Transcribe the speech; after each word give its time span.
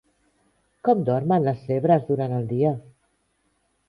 Com 0.87 1.03
dormen 1.09 1.45
les 1.47 1.61
zebres 1.67 2.07
durant 2.07 2.33
el 2.39 2.47
dia? 2.55 2.73